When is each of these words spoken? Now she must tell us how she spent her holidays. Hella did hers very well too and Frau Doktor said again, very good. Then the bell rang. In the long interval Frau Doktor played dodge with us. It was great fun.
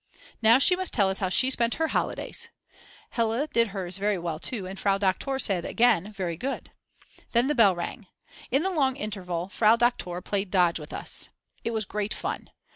Now 0.41 0.57
she 0.57 0.75
must 0.75 0.95
tell 0.95 1.09
us 1.11 1.19
how 1.19 1.29
she 1.29 1.51
spent 1.51 1.75
her 1.75 1.89
holidays. 1.89 2.47
Hella 3.11 3.45
did 3.45 3.67
hers 3.67 3.99
very 3.99 4.17
well 4.17 4.39
too 4.39 4.65
and 4.65 4.79
Frau 4.79 4.97
Doktor 4.97 5.37
said 5.37 5.63
again, 5.63 6.11
very 6.11 6.35
good. 6.35 6.71
Then 7.33 7.45
the 7.45 7.53
bell 7.53 7.75
rang. 7.75 8.07
In 8.49 8.63
the 8.63 8.71
long 8.71 8.95
interval 8.95 9.47
Frau 9.47 9.75
Doktor 9.75 10.19
played 10.21 10.49
dodge 10.49 10.79
with 10.79 10.91
us. 10.91 11.29
It 11.63 11.69
was 11.69 11.85
great 11.85 12.15
fun. 12.15 12.49